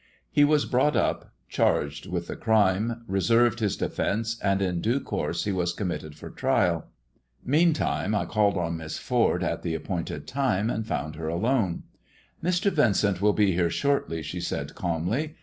[0.31, 5.43] He was brought up charged with the crime, reserved his defence, and in due course
[5.43, 6.87] he was com mitted for trial.
[7.45, 11.83] Meantime I called on Miss Ford at the appointed time, aud found her alone.
[12.43, 12.71] ''Mr.
[12.71, 15.35] Vincent will he here shortly," she said calmly.